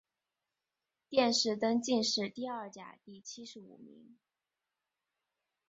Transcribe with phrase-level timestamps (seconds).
[1.09, 4.17] 殿试登进士第二甲第七十五名。